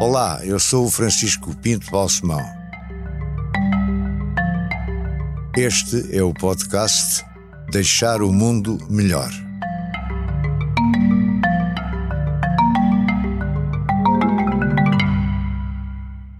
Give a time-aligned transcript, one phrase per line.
[0.00, 2.40] Olá, eu sou o Francisco Pinto Balsemão.
[5.56, 7.24] Este é o podcast
[7.72, 9.28] Deixar o Mundo Melhor.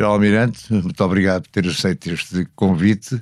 [0.00, 3.20] Almirante, muito obrigado por ter aceito este convite.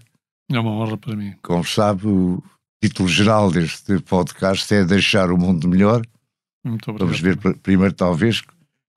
[0.53, 1.35] É uma honra para mim.
[1.43, 2.43] Como sabe, o
[2.85, 6.03] título geral deste podcast é Deixar o Mundo Melhor.
[6.63, 7.09] Muito obrigado.
[7.09, 8.43] Vamos ver primeiro, talvez,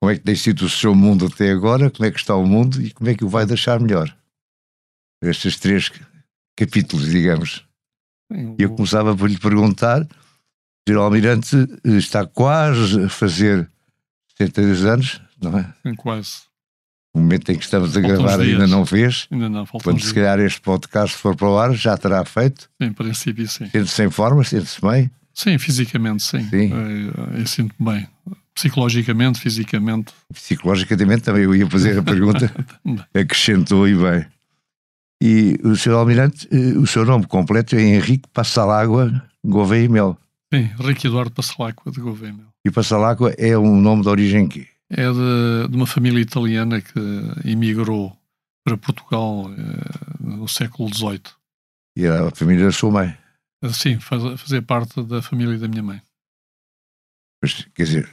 [0.00, 2.46] como é que tem sido o seu mundo até agora, como é que está o
[2.46, 4.14] mundo e como é que o vai deixar melhor.
[5.22, 5.92] Estes três
[6.56, 7.66] capítulos, digamos.
[8.58, 10.96] E eu começava por lhe perguntar: o Sr.
[10.96, 13.70] Almirante está quase a fazer
[14.38, 15.74] 72 anos, não é?
[15.82, 16.50] Sim, quase.
[17.12, 19.26] O momento em que estamos a Faltam gravar ainda não fez.
[19.30, 22.70] Ainda não, faltam Quando se calhar este podcast for para o ar, já terá feito.
[22.80, 23.68] Em princípio, sim.
[23.68, 25.10] Sente-se em forma, sente-se bem.
[25.34, 26.48] Sim, fisicamente, sim.
[26.48, 26.70] Sim.
[26.70, 28.08] Eu, eu sinto-me bem.
[28.54, 30.12] Psicologicamente, fisicamente.
[30.32, 32.52] Psicologicamente também eu ia fazer a pergunta,
[33.14, 34.26] acrescentou e bem.
[35.22, 35.92] E o Sr.
[35.92, 40.18] Almirante, eh, o seu nome completo é Henrique Passalágua Gouveia Mel.
[40.52, 42.32] Sim, Rico Eduardo Passalacqua de Gouveia.
[42.32, 42.46] meu.
[42.64, 44.66] E Passalágua é um nome de origem quê?
[44.90, 47.00] É de, de uma família italiana que
[47.44, 48.16] emigrou
[48.64, 51.22] para Portugal eh, no século XVIII.
[51.96, 53.16] E era a família da sua mãe.
[53.72, 56.02] Sim, faz, fazer parte da família da minha mãe.
[57.42, 58.08] Mas, quer dizer,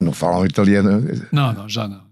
[0.00, 1.02] não falam italiano.
[1.32, 2.04] Não, não, já não.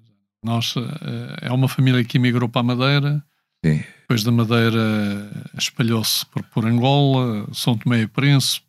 [0.45, 3.25] Nós, eh, é uma família que emigrou para a Madeira,
[3.65, 3.83] Sim.
[4.01, 8.67] depois da Madeira espalhou-se por, por Angola, São Tomé e Príncipe,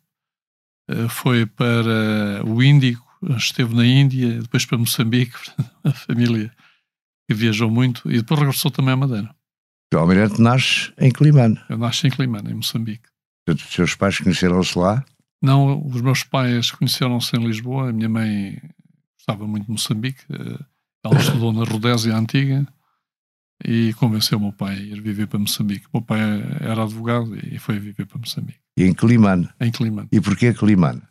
[0.88, 3.04] eh, foi para o Índico,
[3.36, 5.36] esteve na Índia, depois para Moçambique,
[5.82, 6.52] a família
[7.28, 9.34] que viajou muito, e depois regressou também à Madeira.
[9.92, 11.58] O Almirante nasce em Climane.
[11.68, 13.08] Eu nasci em Climane, em Moçambique.
[13.48, 15.04] Os seus pais conheceram-se lá.
[15.42, 18.60] Não, os meus pais conheceram-se em Lisboa, a minha mãe
[19.24, 20.58] gostava muito de Moçambique, eh,
[21.02, 22.66] ela estudou na Rodésia Antiga
[23.64, 25.86] e convenceu o meu pai a ir viver para Moçambique.
[25.86, 26.20] O meu pai
[26.60, 29.48] era advogado e foi viver para Moçambique, E em Climane.
[29.60, 30.08] em Climane.
[30.12, 31.02] E porquê Climane?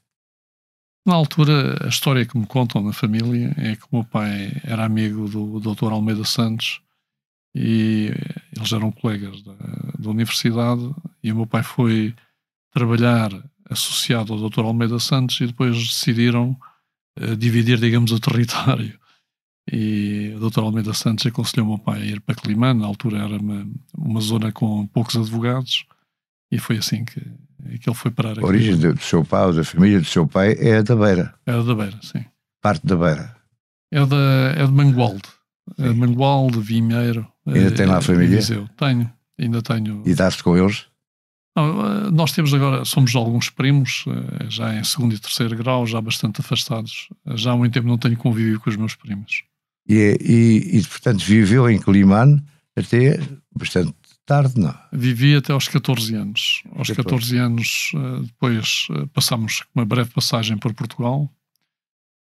[1.06, 4.86] Na altura, a história que me contam na família é que o meu pai era
[4.86, 5.92] amigo do Dr.
[5.92, 6.82] Almeida Santos
[7.56, 8.12] e
[8.56, 9.54] eles eram colegas da,
[10.00, 12.16] da universidade e o meu pai foi
[12.72, 13.32] trabalhar
[13.70, 14.62] associado ao Dr.
[14.62, 16.58] Almeida Santos e depois decidiram
[17.38, 18.98] dividir, digamos, o território.
[19.72, 20.60] E o Dr.
[20.60, 23.66] Almeida Santos aconselhou o meu pai a ir para Climane, na altura era uma,
[23.98, 25.86] uma zona com poucos advogados
[26.52, 27.20] e foi assim que,
[27.80, 30.56] que ele foi parar A origem do seu pai ou da família do seu pai
[30.60, 31.34] é da Beira.
[31.46, 32.26] Era da Beira, sim.
[32.62, 33.36] Parte da Beira.
[33.92, 35.24] É, da, é de Mangualde.
[35.78, 35.94] É Sim.
[35.96, 37.28] Mangualde, Vinheiro.
[37.46, 38.38] Ainda eh, tem lá a família?
[38.38, 38.68] Viseu.
[38.78, 39.10] Tenho,
[39.40, 40.04] ainda tenho.
[40.06, 40.86] E dá-se com eles?
[41.56, 45.86] Não, eh, nós temos agora, somos alguns primos, eh, já em segundo e terceiro grau,
[45.86, 47.10] já bastante afastados.
[47.36, 49.44] Já há muito tempo não tenho convívio com os meus primos.
[49.88, 52.42] E, e, e, portanto, viveu em Climane
[52.76, 53.20] até
[53.56, 53.94] bastante
[54.26, 54.74] tarde, não?
[54.92, 56.64] Vivi até aos 14 anos.
[56.72, 56.96] Aos 14.
[56.96, 61.30] 14 anos, eh, depois passámos uma breve passagem por Portugal.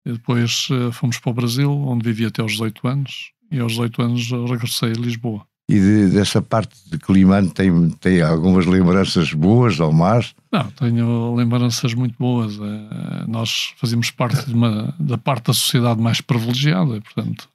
[0.05, 3.31] E depois fomos para o Brasil, onde vivi até aos 18 anos.
[3.49, 5.47] E aos 18 anos regressei a Lisboa.
[5.69, 10.35] E de- dessa parte de Climane tem, tem algumas lembranças boas ou más?
[10.51, 12.55] Não, tenho lembranças muito boas.
[12.59, 17.49] Eh, Nós fazíamos parte uma, da parte da sociedade mais privilegiada, portanto,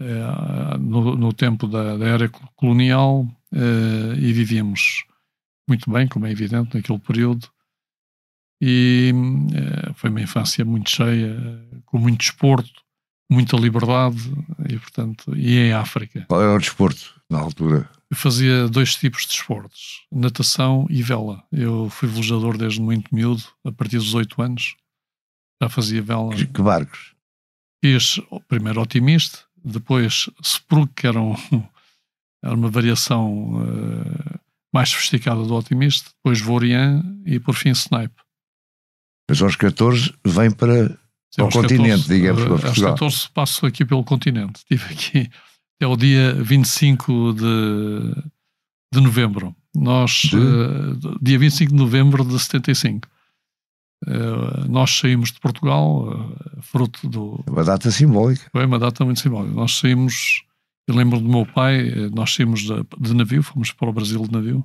[0.00, 5.04] eh, no, no tempo da, da era colonial eh, e vivíamos
[5.68, 7.48] muito bem, como é evidente, naquele período.
[8.62, 9.12] E
[9.94, 11.36] foi uma infância muito cheia,
[11.86, 12.82] com muito desporto,
[13.30, 14.18] muita liberdade
[14.68, 16.24] e, portanto, e em África.
[16.28, 17.88] Qual era o desporto na altura?
[18.10, 21.44] Eu fazia dois tipos de desportos, natação e vela.
[21.52, 24.74] Eu fui velejador desde muito miúdo, a partir dos 8 anos.
[25.62, 26.34] Já fazia vela.
[26.34, 27.14] Que, que barcos?
[27.84, 31.34] Fiz primeiro otimista, depois Sprug, que era, um-
[32.44, 34.38] era uma variação eh,
[34.74, 38.14] mais sofisticada do otimista, depois Vorian e por fim Snipe.
[39.30, 40.98] Mas aos 14 vem para.
[41.38, 42.92] Ao Aos continente, digamos, eh, para Aos Portugal.
[42.94, 44.58] 14 passo aqui pelo continente.
[44.58, 45.30] Estive aqui
[45.76, 48.14] até o dia 25 de,
[48.92, 49.54] de novembro.
[49.74, 50.36] Nós, De?
[50.36, 53.08] eh, dia 25 de novembro de 75.
[54.06, 57.44] Eh, nós saímos de Portugal, eh, fruto do.
[57.46, 58.48] Uma data simbólica.
[58.50, 59.54] Foi uma data muito simbólica.
[59.54, 60.42] Nós saímos.
[60.88, 64.22] Eu lembro do meu pai, eh, nós saímos de, de navio, fomos para o Brasil
[64.22, 64.64] de navio.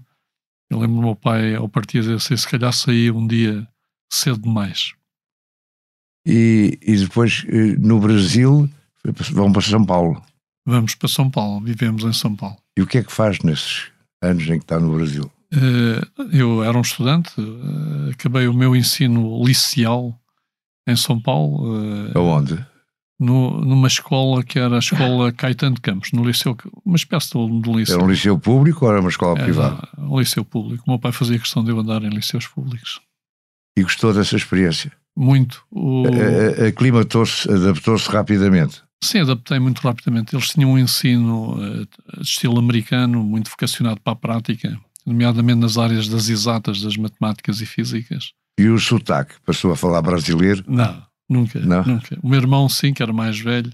[0.69, 3.67] Eu lembro do meu pai, ao partir desse, se calhar saía um dia
[4.11, 4.93] cedo demais.
[6.25, 8.69] E, e depois eh, no Brasil
[9.31, 10.21] vão para São Paulo.
[10.65, 12.57] Vamos para São Paulo, vivemos em São Paulo.
[12.77, 13.91] E o que é que faz nesses
[14.21, 15.31] anos em que está no Brasil?
[15.53, 16.01] Eh,
[16.33, 20.19] Eu era um estudante, eh, acabei o meu ensino liceal
[20.87, 22.11] em São Paulo.
[22.15, 22.65] Aonde?
[23.19, 26.55] no, numa escola que era a escola Caetano de Campos, no liceu,
[26.85, 27.95] uma espécie de, de liceu.
[27.95, 29.89] Era um liceu público ou era uma escola era privada?
[29.97, 30.83] Um liceu público.
[30.85, 32.99] O meu pai fazia questão de eu andar em liceus públicos.
[33.77, 34.91] E gostou dessa experiência?
[35.15, 35.63] Muito.
[35.71, 36.03] O...
[36.67, 38.83] Aclimatou-se, adaptou-se rapidamente?
[39.03, 40.35] Sim, adaptei muito rapidamente.
[40.35, 41.85] Eles tinham um ensino uh,
[42.17, 47.61] de estilo americano, muito vocacionado para a prática, nomeadamente nas áreas das exatas, das matemáticas
[47.61, 48.31] e físicas.
[48.59, 49.35] E o sotaque?
[49.45, 50.63] Passou a falar brasileiro?
[50.67, 51.59] Não, nunca.
[51.59, 51.83] Não?
[51.83, 52.17] nunca.
[52.23, 53.71] O meu irmão, sim, que era mais velho,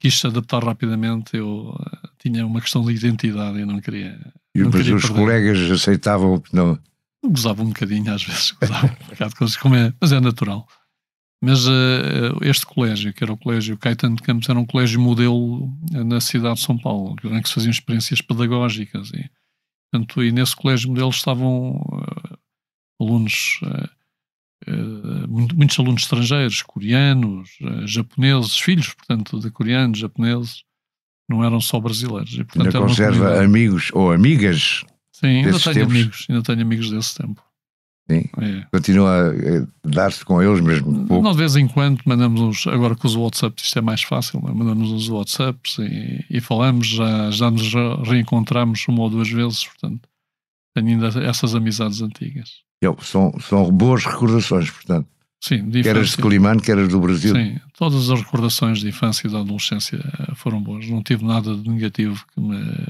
[0.00, 1.36] quis se adaptar rapidamente.
[1.36, 4.18] Eu uh, tinha uma questão de identidade e não queria.
[4.54, 5.18] E não mas queria os perder.
[5.18, 6.78] colegas aceitavam que não.
[7.24, 10.66] Gozava um bocadinho às vezes, gozava um bocado coisas, como é, mas é natural.
[11.42, 15.72] Mas uh, este colégio, que era o colégio Caetano de Campos, era um colégio modelo
[15.90, 19.10] na cidade de São Paulo, em que se faziam experiências pedagógicas.
[19.10, 19.30] E,
[19.90, 22.38] portanto, e nesse colégio modelo estavam uh,
[23.00, 27.50] alunos, uh, muitos alunos estrangeiros, coreanos,
[27.84, 30.64] japoneses, filhos, portanto, de coreanos, japoneses,
[31.30, 32.32] não eram só brasileiros.
[32.32, 34.84] E, portanto, Ainda conserva amigos ou amigas
[35.20, 35.94] Sim, ainda tenho tempos?
[35.94, 37.42] amigos, ainda tenho amigos desse tempo.
[38.10, 38.24] Sim.
[38.40, 38.66] É.
[38.72, 41.22] Continua a dar-se com eles mesmo pouco.
[41.22, 44.40] Nós de vez em quando mandamos uns, agora com os WhatsApps isto é mais fácil,
[44.40, 44.54] não é?
[44.54, 47.70] mandamos uns WhatsApps e, e falamos, já, já nos
[48.08, 50.08] reencontramos uma ou duas vezes, portanto,
[50.74, 52.62] tenho ainda essas amizades antigas.
[52.80, 55.08] Eu, são, são boas recordações, portanto.
[55.40, 56.22] Sim, de Quer as de infância.
[56.22, 57.34] Colimano, quer as do Brasil.
[57.34, 60.88] Sim, todas as recordações de infância e da adolescência eh, foram boas.
[60.88, 62.86] Não tive nada de negativo que me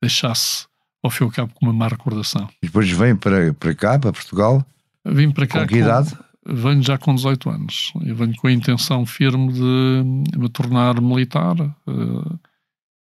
[0.00, 0.66] deixasse,
[1.04, 2.48] ao fim e ao cabo, com uma má recordação.
[2.62, 4.66] E depois vem para, para cá, para Portugal,
[5.04, 6.16] Vim para cá com que idade?
[6.46, 7.92] venho já com 18 anos.
[8.04, 12.38] Eu venho com a intenção firme de me tornar militar, uh,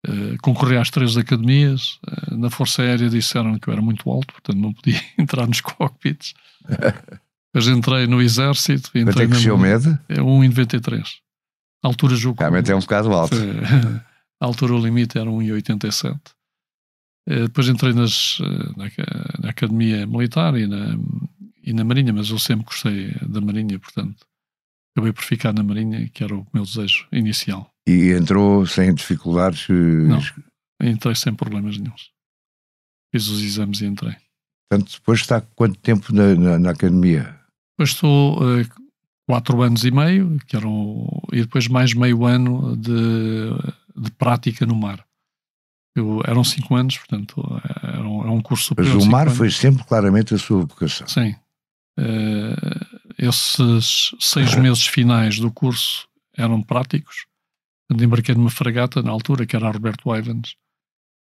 [0.08, 2.00] uh, concorrer às três academias.
[2.08, 5.62] Uh, na Força Aérea disseram que eu era muito alto, portanto não podia entrar nos
[5.62, 6.34] cockpits.
[7.52, 8.92] Depois entrei no Exército.
[8.92, 9.90] Quanto Entrei é que o senhor mede?
[10.08, 11.04] É 1,93.
[11.84, 12.40] A altura julgo.
[12.40, 13.34] Realmente é um bocado alto.
[13.42, 14.02] eh,
[14.40, 16.20] a altura o limite era 1,87.
[17.30, 18.86] Eh, Depois entrei nas, eh, na,
[19.44, 20.98] na Academia Militar e na,
[21.64, 24.26] e na Marinha, mas eu sempre gostei da Marinha, portanto,
[24.92, 27.72] acabei por ficar na Marinha, que era o meu desejo inicial.
[27.88, 29.68] E entrou sem dificuldades.
[29.70, 30.20] Não.
[30.82, 32.10] Entrei sem problemas nenhums.
[33.14, 34.16] Fiz os exames e entrei.
[34.70, 37.40] Portanto, depois está quanto tempo na, na, na academia?
[37.74, 38.66] Depois estou eh,
[39.28, 43.50] quatro anos e meio, que eram, e depois mais meio ano de,
[43.96, 45.04] de prática no mar.
[45.96, 47.44] Eu, eram cinco anos, portanto,
[47.84, 48.96] era um, é um curso Mas superior.
[48.96, 51.08] o de cinco mar foi sempre claramente a sua vocação.
[51.08, 51.36] Sim.
[51.98, 52.56] Eh,
[53.18, 56.08] esses seis meses finais do curso
[56.38, 57.26] eram práticos.
[57.92, 60.56] Embarquei numa fragata na altura, que era a Roberto Ivans,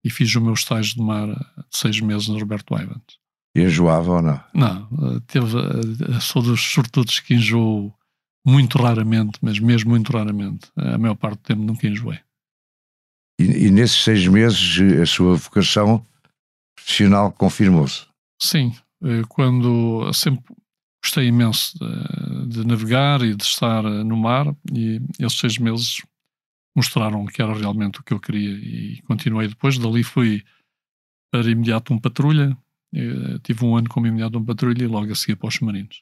[0.03, 3.19] e fiz o meu estágio de mar de seis meses na Roberto Ivans.
[3.55, 4.41] E enjoava ou não?
[4.53, 7.93] Não, eh, teve, eh, sou dos sortudos que enjoo
[8.45, 10.71] muito raramente, mas mesmo muito raramente.
[10.77, 12.19] A maior parte do tempo nunca enjoei.
[13.39, 16.05] E, e nesses seis meses eh, a sua vocação
[16.75, 18.05] profissional confirmou-se.
[18.41, 20.53] Sim, eh, quando sempre
[21.01, 26.01] gostei imenso de, de navegar e de estar eh, no mar, e esses seis meses
[26.75, 29.77] mostraram que era realmente o que eu queria e continuei depois.
[29.77, 30.43] Dali fui
[31.31, 32.57] para imediato um patrulha,
[33.43, 36.01] tive um ano como imediato um patrulha e logo a seguir para os submarinos.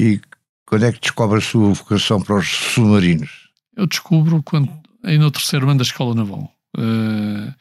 [0.00, 0.20] E
[0.66, 3.50] quando é que descobre a sua vocação para os submarinos?
[3.76, 4.70] Eu descubro quando,
[5.04, 6.50] aí no terceiro ano da escola naval.
[6.78, 7.54] eh,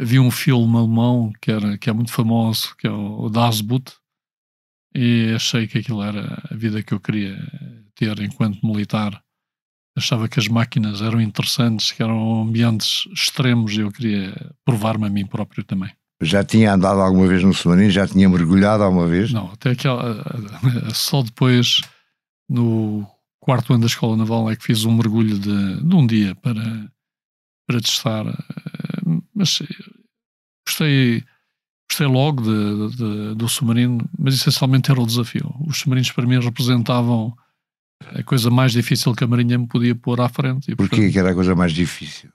[0.00, 3.92] havia um filme alemão que, era, que é muito famoso, que é o Das Boot,
[4.94, 7.36] e achei que aquilo era a vida que eu queria
[7.94, 9.22] ter enquanto militar.
[9.96, 14.34] Achava que as máquinas eram interessantes, que eram ambientes extremos e eu queria
[14.64, 15.90] provar-me a mim próprio também.
[16.22, 17.90] Já tinha andado alguma vez no submarino?
[17.90, 19.32] Já tinha mergulhado alguma vez?
[19.32, 20.22] Não, até aquela.
[20.92, 21.80] Só depois,
[22.48, 23.06] no
[23.40, 26.90] quarto ano da escola naval, é que fiz um mergulho de, de um dia para,
[27.66, 28.26] para testar.
[28.26, 29.60] eh, Mas
[30.66, 31.24] gostei,
[31.88, 35.52] gostei logo de, de- do submarino, mas essencialmente era o desafio.
[35.66, 37.34] Os submarinos para mim representavam
[38.14, 40.70] a coisa mais difícil que a Marinha me podia pôr à frente.
[40.70, 42.30] E, Porquê que era a coisa mais difícil?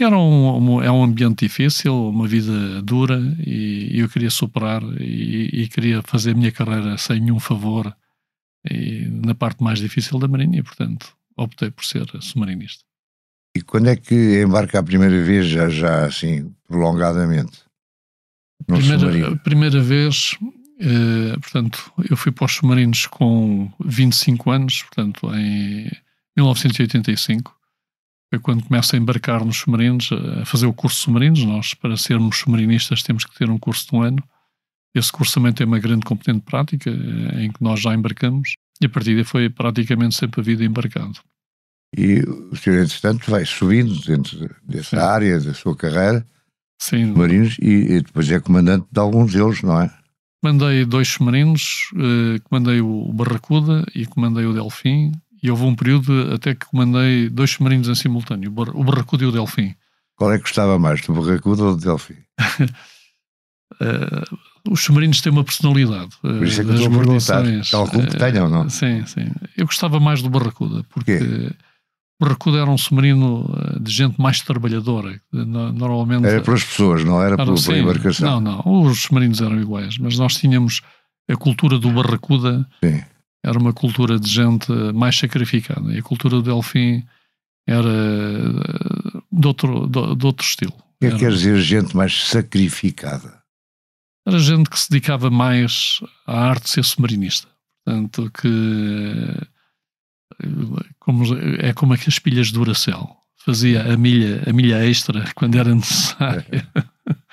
[0.00, 4.82] era um, um- é um ambiente difícil, uma vida dura e, e eu queria superar
[5.00, 7.94] e, e queria fazer a minha carreira sem nenhum favor
[8.70, 12.84] e na parte mais difícil da Marinha e, portanto, optei por ser submarinista.
[13.56, 17.58] E quando é que embarca a primeira vez, já, já assim, prolongadamente?
[18.68, 19.38] No Primeira, submarino?
[19.40, 20.38] primeira vez,
[20.80, 25.90] eh, portanto, eu fui para os submarinos com 25 anos, portanto, em
[26.36, 27.54] 1985.
[28.30, 30.08] Foi quando começo a embarcar nos submarinos,
[30.40, 31.44] a fazer o curso de submarinos.
[31.44, 34.22] Nós, para sermos submarinistas, temos que ter um curso de um ano.
[34.94, 38.86] Esse curso também tem uma grande componente prática, eh, em que nós já embarcamos, e
[38.86, 41.18] a partir daí foi praticamente sempre a vida embarcado.
[41.96, 42.20] E
[42.50, 45.02] o senhor, entretanto, vai subindo dentro dessa Sim.
[45.02, 46.26] área da sua carreira,
[46.80, 47.12] Sim.
[47.12, 49.90] Marinos, e, e, depois é comandante de alguns deles, não é?
[50.42, 56.32] Comandei dois submarinos, eh, comandei o Barracuda e comandei o Delfim, e houve um período
[56.32, 59.74] até que comandei dois submarinos em simultâneo, o Barracuda e o Delfim.
[60.16, 62.18] Qual é que gostava mais, do Barracuda ou do Delfim?
[63.80, 64.36] uh,
[64.68, 66.10] os submarinos têm uma personalidade.
[66.20, 67.44] Por isso é que eu estou a perguntar.
[67.70, 68.68] Calculo que tenham, não?
[68.68, 69.30] Sim, sim.
[69.56, 71.18] Eu gostava mais do Barracuda, porque
[72.20, 75.20] o Barracuda era um submarino eh, de gente mais trabalhadora.
[75.32, 76.26] Normalmente.
[76.26, 78.40] Era para as pessoas, não era, para pela embarcação.
[78.40, 78.82] Não, não.
[78.82, 80.80] Os submarinos eram iguais, mas nós tínhamos
[81.28, 82.66] a cultura do Barracuda.
[82.84, 83.02] Sim.
[83.44, 85.92] Era uma cultura de gente mais sacrificada.
[85.92, 87.04] E a cultura do Delfim
[87.66, 90.72] era eh, de outro, de, de outro estilo.
[90.72, 93.41] O que é que quer dizer gente mais sacrificada?
[94.26, 97.48] Era gente que se dedicava mais à arte de ser submarinista.
[97.84, 99.52] Portanto, que
[100.98, 101.24] como,
[101.58, 103.16] é como aquelas pilhas de Duracell.
[103.44, 106.68] Fazia a milha, a milha extra quando era necessária.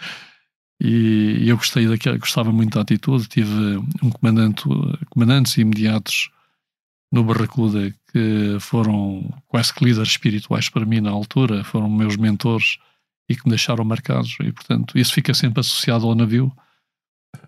[0.81, 3.27] e, eu gostei daquela, gostava muito da atitude.
[3.27, 4.63] Tive um comandante,
[5.09, 6.29] comandantes imediatos
[7.11, 12.77] no Barracuda que foram quase que líderes espirituais para mim na altura, foram meus mentores
[13.27, 14.35] e que me deixaram marcados.
[14.41, 16.51] E, portanto, isso fica sempre associado ao navio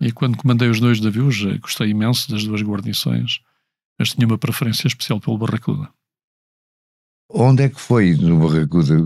[0.00, 3.40] e quando comandei os dois navios, eh, gostei imenso das duas guarnições,
[3.98, 5.88] mas tinha uma preferência especial pelo Barracuda.
[7.30, 8.96] Onde é que foi no Barracuda,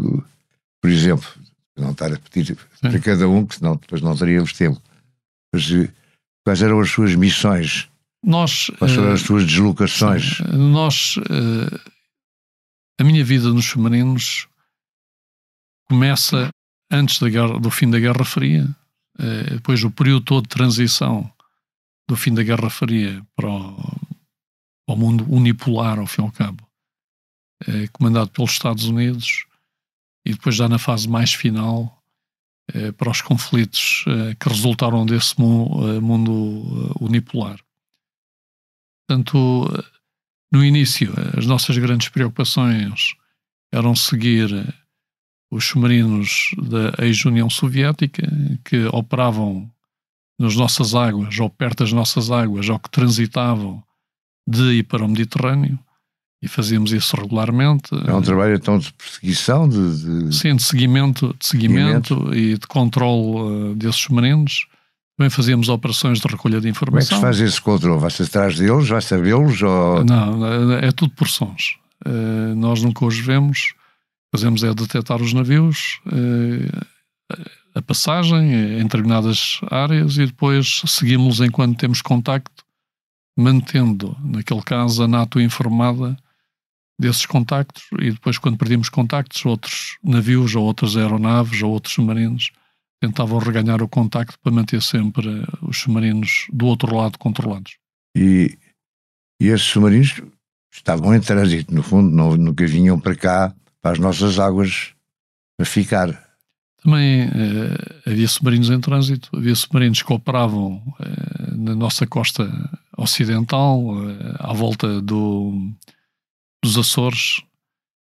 [0.81, 1.29] por exemplo,
[1.77, 2.57] não estar a pedir Sim.
[2.81, 4.81] para cada um, que senão depois não teríamos tempo,
[5.53, 5.93] mas eh,
[6.45, 7.89] quais eram as suas missões?
[8.25, 10.41] Nós, quais foram uh, as suas deslocações?
[10.53, 11.17] Nós,
[12.99, 14.49] a minha vida nos submarinos
[15.89, 16.51] começa
[16.91, 18.86] antes da guerra, do fim da Guerra Fria eh,
[19.51, 21.31] depois o período todo de transição
[22.09, 23.77] do fim da Guerra Fria para o,
[24.87, 26.67] para o mundo unipolar, ao fim e ao cabo,
[27.67, 29.47] eh, comandado pelos Estados Unidos,
[30.25, 32.03] e depois já na fase mais final,
[32.73, 34.05] eh, para os conflitos
[34.39, 37.59] que resultaram desse mundo unipolar.
[39.09, 39.69] Portanto,
[40.53, 43.15] no início, as nossas grandes preocupações
[43.73, 44.49] eram seguir
[45.51, 48.27] os submarinos da ex-União Soviética
[48.65, 49.71] que operavam
[50.39, 53.83] nas nossas águas ou perto das nossas águas ou que transitavam
[54.47, 55.79] de e para o Mediterrâneo
[56.43, 57.89] e fazíamos isso regularmente.
[58.07, 59.69] É um trabalho então de perseguição?
[59.69, 60.37] De, de...
[60.37, 62.35] Sim, de seguimento, de seguimento, seguimento.
[62.35, 64.67] e de controle uh, desses submarinos.
[65.17, 67.17] Também fazíamos operações de recolha de informação.
[67.17, 67.99] Como é que se faz esse controle?
[67.99, 68.87] Vai-se atrás deles?
[68.87, 69.63] Vai sabê-los?
[69.63, 70.05] Ou...
[70.05, 71.79] Não, é, é tudo por sons.
[72.07, 73.75] Uh, nós nunca os vemos
[74.35, 76.87] fazemos é detectar os navios, eh,
[77.75, 82.65] a passagem em determinadas áreas e depois seguimos enquanto temos contacto,
[83.37, 86.17] mantendo, naquele caso, a NATO informada
[86.99, 92.51] desses contactos e depois quando perdíamos contactos, outros navios ou outras aeronaves ou outros submarinos
[92.99, 97.77] tentavam reganhar o contacto para manter sempre os submarinos do outro lado controlados.
[98.17, 98.57] E,
[99.39, 100.23] e esses submarinos
[100.73, 103.55] estavam em trânsito, no fundo, não, nunca vinham para cá
[103.87, 104.95] para as nossas águas
[105.61, 106.09] a ficar.
[106.83, 112.51] Também eh, havia submarinos em trânsito, havia submarinos que operavam eh, na nossa costa
[112.99, 115.71] ocidental, eh, à volta do,
[116.65, 117.43] dos Açores.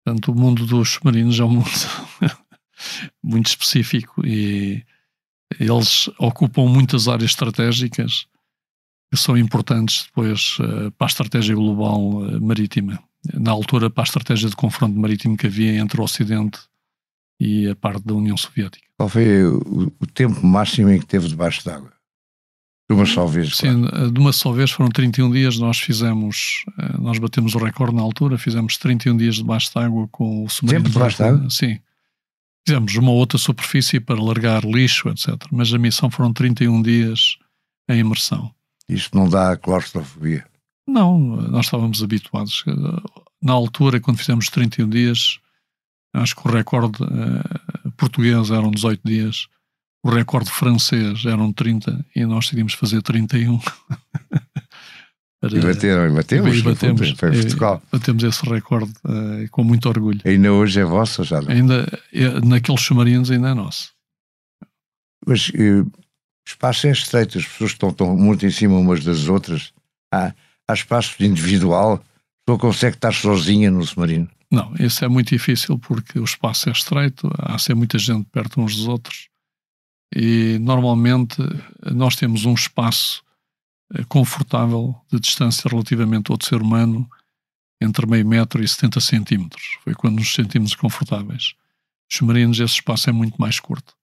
[0.03, 1.69] Portanto, o mundo dos submarinos é um mundo
[3.23, 4.83] muito específico e
[5.57, 8.25] eles ocupam muitas áreas estratégicas
[9.09, 10.57] que são importantes depois
[10.97, 11.99] para a estratégia global
[12.41, 13.01] marítima
[13.33, 16.59] na altura, para a estratégia de confronto marítimo que havia entre o Ocidente
[17.39, 18.85] e a parte da União Soviética.
[18.97, 21.91] Qual foi o, o tempo máximo em que teve debaixo d'água?
[22.89, 23.55] De uma só vez?
[23.55, 24.11] Sim, claro.
[24.11, 25.57] de uma só vez foram 31 dias.
[25.57, 30.43] Nós fizemos, eh, nós batemos o recorde na altura, fizemos 31 dias debaixo d'água com
[30.43, 30.85] o submarino.
[30.85, 31.49] Sempre debaixo d'água?
[31.49, 31.79] Sim.
[32.67, 35.35] Fizemos uma outra superfície para largar lixo, etc.
[35.51, 37.37] Mas a missão foram 31 dias
[37.89, 38.53] em imersão.
[38.87, 40.45] Isto não dá claustrofobia?
[40.87, 42.63] Não, nós estávamos habituados.
[43.41, 45.39] Na altura, quando fizemos 31 dias,
[46.13, 49.47] acho que o recorde uh, português eram 18 dias,
[50.03, 53.59] o recorde francês eram 30 e nós decidimos fazer 31.
[55.39, 57.81] Para, e bateram, e batemos, e batemos, foi Portugal.
[57.91, 60.21] Batemos esse recorde uh, com muito orgulho.
[60.25, 61.39] Ainda hoje é vosso, já?
[61.47, 63.91] Ainda, é, naqueles submarinos ainda é nosso.
[65.25, 65.91] Mas uh, o
[66.45, 69.71] espaço é estreito, as pessoas estão, estão muito em cima umas das outras.
[70.11, 70.33] Ah,
[70.71, 72.03] há espaço individual,
[72.45, 74.29] pessoa consegue estar sozinha no submarino.
[74.51, 78.59] Não, isso é muito difícil porque o espaço é estreito, há sempre muita gente perto
[78.59, 79.29] uns dos outros
[80.13, 81.37] e normalmente
[81.93, 83.23] nós temos um espaço
[83.93, 87.09] eh, confortável de distância relativamente ao outro ser humano
[87.81, 89.77] entre meio metro e 70 centímetros.
[89.83, 91.53] Foi quando nos sentimos confortáveis.
[92.09, 93.95] Os submarinos, esse espaço é muito mais curto.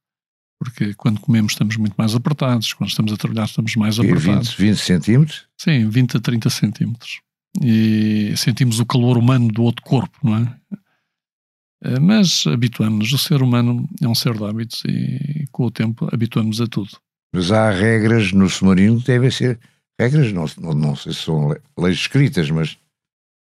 [0.59, 4.55] Porque quando comemos estamos muito mais apertados, quando estamos a trabalhar estamos mais apertados.
[4.55, 5.47] 20, 20 centímetros?
[5.57, 7.21] Sim, 20 a 30 centímetros.
[7.63, 10.57] E sentimos o calor humano do outro corpo, não é?
[11.85, 13.13] Eh, mas habituamos-nos.
[13.13, 16.91] O ser humano é um ser de hábitos e com o tempo habituamos a tudo.
[17.33, 19.59] Mas há regras no submarino, devem ser
[20.01, 22.79] regras, não, não, não sei se são leis escritas, mas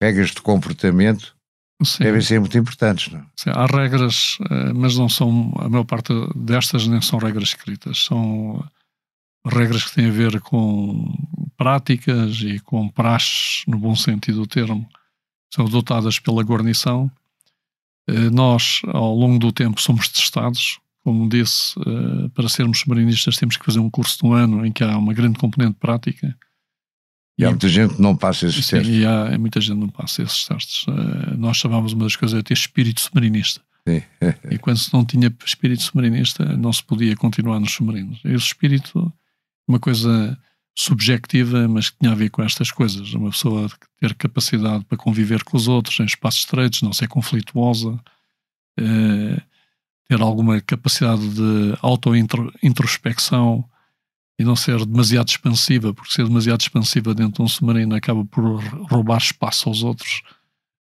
[0.01, 1.37] regras de comportamento
[1.85, 2.05] Sim.
[2.05, 3.21] devem ser muito importantes, não?
[3.21, 3.25] É?
[3.37, 8.05] Sim, há regras, eh, mas não são, a maior parte destas nem são regras escritas,
[8.05, 8.65] são
[9.47, 11.13] regras que têm a ver com
[11.57, 14.89] práticas e com praxes, no bom sentido do termo,
[15.53, 17.11] são adotadas pela guarnição.
[18.09, 20.79] Eh, nós, ao longo do tempo, somos testados.
[21.05, 24.71] Como disse, eh, para sermos submarinistas temos que fazer um curso de um ano em
[24.73, 26.37] que há uma grande componente prática
[27.39, 28.97] e há muita gente que não passa esses sim, testes.
[28.97, 30.87] E há muita gente que não passa esses testes.
[30.87, 33.61] Uh, nós chamávamos uma das coisas de ter espírito submarinista.
[33.89, 34.03] Sim.
[34.51, 38.21] e quando se não tinha espírito submarinista, não se podia continuar nos submarinos.
[38.25, 39.13] Esse espírito,
[39.67, 40.39] uma coisa
[40.75, 43.13] subjetiva, mas que tinha a ver com estas coisas.
[43.15, 47.99] Uma pessoa ter capacidade para conviver com os outros em espaços estreitos, não ser conflituosa,
[48.79, 49.43] uh,
[50.09, 53.65] ter alguma capacidade de auto-introspecção
[54.43, 58.61] e não ser demasiado expansiva, porque ser demasiado expansiva dentro de um submarino acaba por
[58.91, 60.23] roubar espaço aos outros.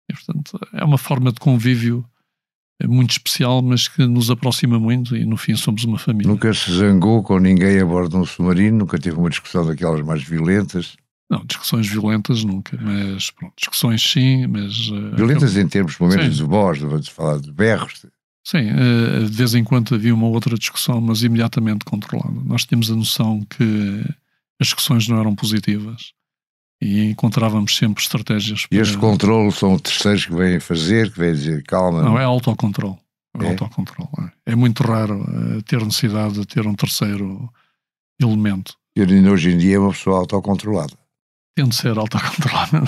[0.09, 2.03] E, portanto, é uma forma de convívio
[2.83, 6.27] muito especial, mas que nos aproxima muito e no fim somos uma família.
[6.27, 8.79] Nunca se zangou com ninguém a bordo de um submarino?
[8.79, 10.97] Nunca teve uma discussão daquelas mais violentas?
[11.29, 14.89] Não, discussões violentas nunca, mas pronto, discussões sim, mas...
[14.89, 18.05] Uh, violentas em termos, pelo menos, de voz, de falar de berros,
[18.43, 22.41] Sim, eh, de vez em quando havia uma outra discussão, mas imediatamente controlada.
[22.45, 24.03] Nós tínhamos a noção que
[24.59, 26.13] as discussões não eram positivas
[26.81, 28.67] e encontrávamos sempre estratégias.
[28.69, 32.03] E este controle são terceiros que vêm fazer, que vêm dizer calma?
[32.03, 32.97] Não, é autocontrole.
[33.39, 33.49] É, é?
[33.49, 34.09] autocontrole.
[34.45, 34.51] É.
[34.51, 37.49] é muito raro uh, ter necessidade de ter um terceiro
[38.21, 38.75] elemento.
[38.95, 40.93] E hoje em dia é uma pessoa autocontrolada.
[41.55, 42.83] Tendo ser autocontrolada.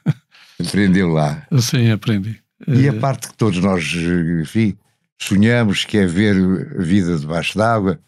[0.58, 1.46] Aprendeu lá.
[1.60, 2.40] Sim, aprendi.
[2.66, 3.84] E a eh, parte que todos nós,
[4.42, 4.76] enfim,
[5.20, 6.36] sonhamos, que é ver
[6.78, 7.98] a vida debaixo d'água.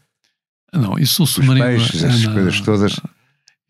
[0.73, 1.67] Não, isso o submarino.
[1.77, 3.01] Os peixes, essas não, coisas todas.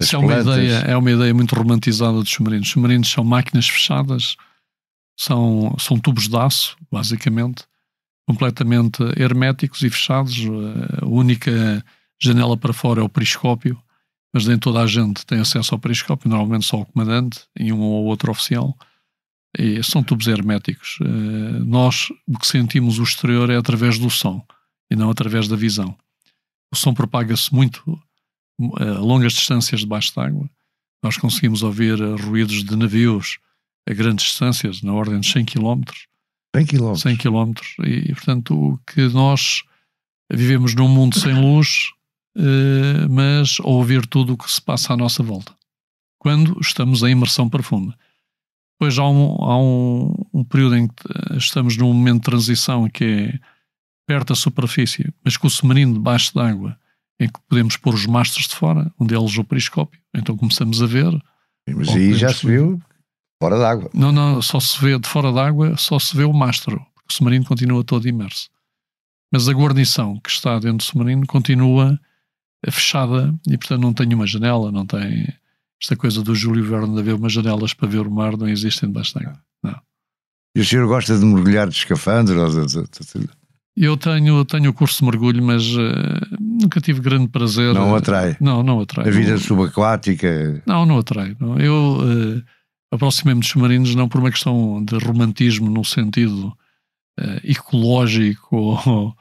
[0.00, 2.68] Isso é uma, ideia, é uma ideia muito romantizada dos submarinos.
[2.68, 4.36] Os submarinos são máquinas fechadas,
[5.18, 7.64] são, são tubos de aço, basicamente,
[8.26, 10.36] completamente herméticos e fechados.
[11.02, 11.84] A única
[12.20, 13.80] janela para fora é o periscópio,
[14.32, 17.80] mas nem toda a gente tem acesso ao periscópio, normalmente só o comandante e um
[17.80, 18.76] ou outro oficial.
[19.56, 20.98] E são tubos herméticos.
[21.00, 24.44] Uh, nós, o que sentimos o exterior é através do som
[24.90, 25.96] e não através da visão.
[26.72, 28.00] O som propaga-se muito
[28.76, 30.48] a longas distâncias debaixo d'água.
[31.02, 33.38] Nós conseguimos ouvir ruídos de navios
[33.88, 35.82] a grandes distâncias, na ordem de 100 km.
[36.54, 36.94] 100 km.
[36.96, 37.52] 100 km.
[37.84, 39.62] E, portanto, o que nós
[40.30, 41.90] vivemos num mundo sem luz,
[43.08, 45.56] mas a ouvir tudo o que se passa à nossa volta.
[46.18, 47.96] Quando estamos em imersão profunda.
[48.78, 53.04] Depois há um, há um, um período em que estamos num momento de transição que
[53.04, 53.38] é
[54.06, 56.78] perto da superfície, mas com o submarino debaixo d'água,
[57.18, 60.00] em que podemos pôr os mastros de fora, um deles o periscópio.
[60.14, 61.10] Então começamos a ver.
[61.68, 62.80] Mas aí já se viu
[63.42, 63.90] fora d'água.
[63.92, 67.12] Não, não, só se vê de fora d'água, só se vê o mastro, porque o
[67.12, 68.48] submarino continua todo imerso.
[69.32, 71.98] Mas a guarnição que está dentro do submarino continua
[72.70, 75.26] fechada e, portanto, não tem uma janela, não tem
[75.80, 78.88] esta coisa do Júlio Verne de haver umas janelas para ver o mar não existem
[78.88, 79.40] debaixo d'água.
[79.62, 79.80] Não.
[80.56, 82.36] E o senhor gosta de mergulhar de escafandro?
[83.76, 87.72] Eu tenho, tenho o curso de mergulho, mas uh, nunca tive grande prazer.
[87.74, 88.36] Não atrai?
[88.40, 89.06] Não, não atrai.
[89.06, 90.60] A vida subaquática?
[90.66, 91.36] Não, não atrai.
[91.38, 91.56] Não.
[91.58, 92.42] Eu uh,
[92.90, 96.48] aproximei-me dos submarinos não por uma questão de romantismo no sentido
[97.20, 99.16] uh, ecológico ou,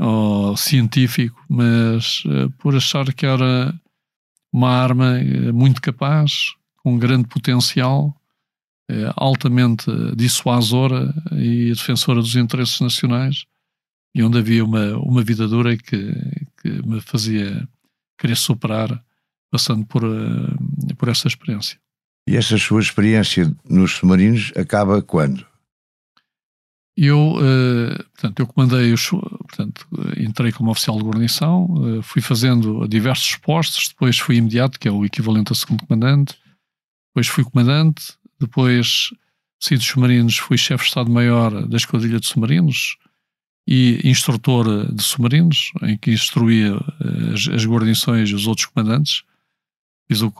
[0.00, 2.24] ou, científico, mas
[2.58, 3.72] por achar que era
[4.52, 8.14] uma arma eh, muito capaz, com grande potencial,
[8.90, 9.86] eh, altamente
[10.16, 13.44] dissuasora e defensora dos interesses nacionais,
[14.14, 16.12] e onde havia uma, uma vida dura que,
[16.60, 17.68] que me fazia
[18.18, 19.02] querer superar,
[19.50, 21.78] passando por, eh, por essa experiência.
[22.28, 25.46] E essa sua experiência nos submarinos acaba quando?
[27.02, 32.86] Eu, uh, portanto, eu comandei, os, portanto, entrei como oficial de guarnição, uh, fui fazendo
[32.86, 36.36] diversos postos, depois fui imediato, que é o equivalente a segundo comandante,
[37.08, 39.14] depois fui comandante, depois
[39.58, 42.98] saí dos submarinos, fui chefe de Estado-Maior da Esquadrilha de Submarinos
[43.66, 49.22] e instrutor de submarinos, em que instruía uh, as, as, guarnições e os outros comandantes.
[50.06, 50.30] Fiz o,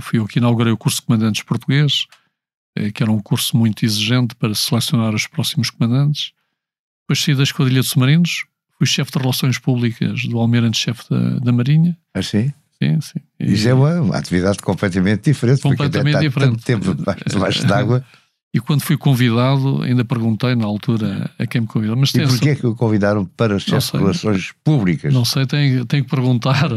[0.00, 2.06] fui eu que inaugurei o curso de comandantes português,
[2.94, 6.32] que era um curso muito exigente para selecionar os próximos comandantes.
[7.02, 8.44] Depois saí da Esquadrilha de Submarinos,
[8.78, 11.96] fui chefe de Relações Públicas do Almirante-Chefe da, da Marinha.
[12.12, 12.52] Ah, sim?
[12.82, 13.20] Sim, sim.
[13.38, 16.50] Isso é uma, atividade completamente diferente, completamente porque diferente.
[16.50, 16.94] tanto tempo
[17.26, 18.04] debaixo d'água.
[18.54, 21.96] E quando fui convidado, ainda perguntei na altura a quem me convidou.
[21.96, 25.12] Mas e porquê é que o convidaram para chefe de Relações Públicas?
[25.12, 26.70] Não sei, tenho, tenho que perguntar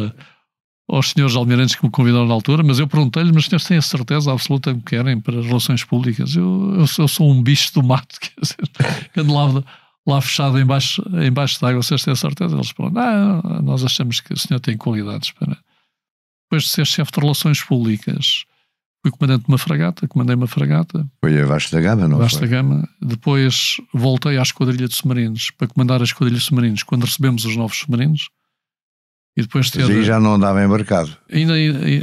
[0.87, 3.77] aos senhores almirantes que me convidaram na altura, mas eu perguntei-lhes, mas os senhores têm
[3.77, 6.35] a certeza absoluta que querem para as relações públicas?
[6.35, 8.55] Eu, eu, sou, eu sou um bicho do mato, quer dizer,
[9.17, 9.63] ando lá,
[10.07, 12.55] lá fechado embaixo, embaixo d'água, vocês têm a certeza?
[12.55, 15.57] Eles falam, ah, nós achamos que o senhor tem qualidades para...
[16.45, 18.45] Depois de ser chefe de relações públicas,
[19.01, 21.05] fui comandante de uma fragata, comandei uma fragata.
[21.19, 22.47] Foi a Vasta da Gama, não Vasta foi?
[22.47, 22.87] Gama.
[23.01, 27.57] Depois voltei à Esquadrilha de Submarinos para comandar a Esquadrilha de Submarinos quando recebemos os
[27.57, 28.29] novos submarinos.
[29.37, 29.81] E depois ter...
[29.81, 31.15] Mas aí já não andava embarcado.
[31.31, 31.53] Ainda,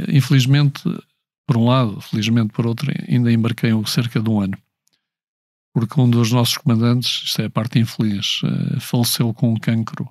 [0.09, 0.81] infelizmente,
[1.45, 4.57] por um lado, felizmente por outro, ainda embarquei cerca de um ano.
[5.73, 10.07] Porque um dos nossos comandantes, isto é a parte infeliz, eh, faleceu com um cancro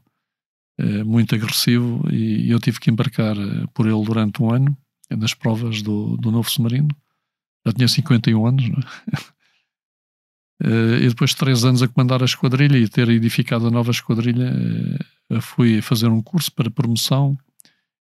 [0.78, 4.76] eh, muito agressivo e eu tive que embarcar eh, por ele durante um ano
[5.08, 6.88] nas provas do, do novo submarino.
[7.66, 8.82] Já tinha 51 anos, não é?
[10.62, 14.52] e depois de três anos a comandar a esquadrilha e ter edificado a nova esquadrilha,
[15.40, 17.36] fui fazer um curso para promoção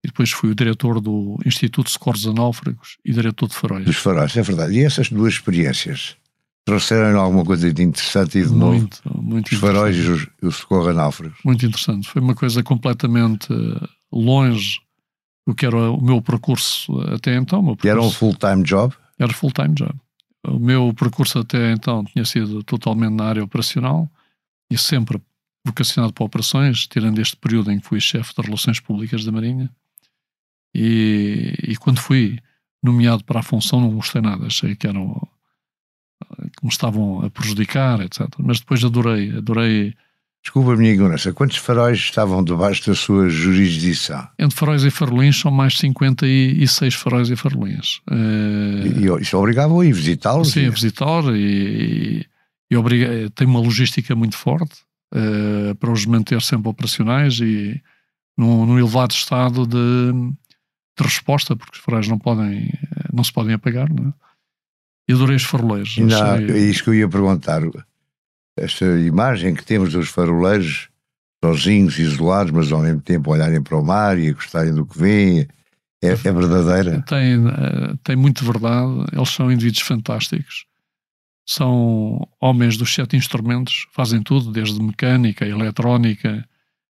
[0.05, 3.85] e depois fui o diretor do Instituto de Socorros a Náufragos e diretor de faróis.
[3.85, 4.75] Dos faróis, é verdade.
[4.75, 6.17] E essas duas experiências
[6.65, 9.23] trouxeram alguma coisa de interessante e de muito, novo?
[9.23, 11.39] Muito Os faróis e o socorro a náufragos.
[11.45, 12.09] Muito interessante.
[12.09, 14.81] Foi uma coisa completamente eh, longe
[15.47, 17.63] do que era o meu percurso até então.
[17.65, 18.95] Percurso, e era um full-time job?
[19.19, 19.95] Era full-time job.
[20.49, 24.11] O meu percurso até então tinha sido totalmente na área operacional
[24.71, 25.21] e sempre
[25.67, 29.69] vocacionado para operações, tirando este período em que fui chefe de Relações Públicas da Marinha.
[30.75, 32.39] E, e, quando fui
[32.83, 35.21] nomeado para a função não gostei nada, achei que eram
[36.57, 38.29] que me estavam a prejudicar, etc.
[38.39, 39.95] Mas depois adorei, adorei.
[40.47, 44.29] Desculpa a minha ignorância, quantos faróis estavam debaixo da sua jurisdição?
[44.39, 48.01] Entre faróis e farolins são mais 56 faróis e farolins.
[48.09, 50.53] E, e isso obrigava a ir visitá-los?
[50.53, 52.27] Sim, a visitar e, e,
[52.71, 54.77] e obriga, tem uma logística muito forte
[55.13, 57.83] uh, para os manter sempre operacionais e
[58.39, 60.13] num, num elevado estado de,
[60.97, 62.73] de, resposta, porque os faróis não podem,
[63.13, 64.13] não se podem apagar, não é?
[65.09, 65.99] E adorei os faroleiros.
[65.99, 67.63] Não, é isso que eu ia perguntar.
[68.57, 70.89] Esta imagem que temos dos faroleiros
[71.45, 75.47] sozinhos, isolados, mas ao mesmo tempo olharem para o mar e gostarem do que vêem,
[76.03, 77.03] é, é verdadeira?
[77.03, 79.07] Tem, eh, tem muito verdade.
[79.13, 80.65] Eles são indivíduos fantásticos.
[81.49, 86.45] São homens dos sete instrumentos, fazem tudo, desde mecânica, eletrónica,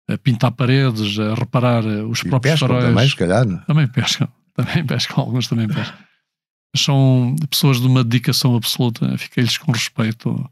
[0.08, 2.86] a pintar paredes, a reparar eh, os e próprios pescam faróis.
[2.86, 3.46] também, se calhar.
[3.46, 3.60] Não?
[3.60, 4.28] Também pescam.
[4.60, 5.96] Também pescam, alguns também pescam
[6.76, 9.18] são pessoas de uma dedicação absoluta.
[9.18, 10.50] Fiquei-lhes com respeito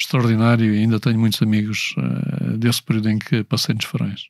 [0.00, 4.22] extraordinário e ainda tenho muitos amigos uh, desse período em que passei nos farões.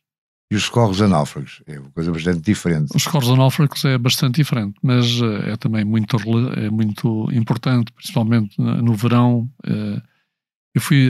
[0.51, 1.63] E os socorros a náufragos?
[1.65, 2.95] É uma coisa bastante diferente.
[2.95, 6.17] Os socorros a náufragos é bastante diferente, mas uh, é também muito,
[6.55, 9.49] é muito importante, principalmente no verão.
[9.65, 10.01] Uh,
[10.73, 11.09] eu fui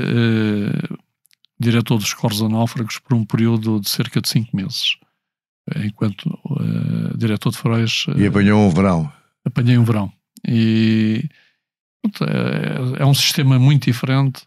[1.60, 4.96] diretor dos socorros a náufragos por um período de cerca de cinco meses,
[5.84, 6.30] enquanto
[7.18, 8.06] diretor de faróis.
[8.16, 9.12] e apanhou um verão?
[9.44, 10.12] apanhei um verão.
[10.48, 11.28] E
[12.22, 14.44] é, é um sistema muito diferente